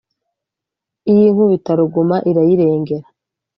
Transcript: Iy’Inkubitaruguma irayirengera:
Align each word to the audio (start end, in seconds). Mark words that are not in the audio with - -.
Iy’Inkubitaruguma 1.11 2.15
irayirengera: 2.29 3.07